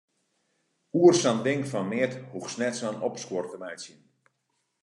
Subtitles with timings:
[1.01, 4.01] Oer sa'n ding fan neat hoechst net sa'n opskuor te meitsjen.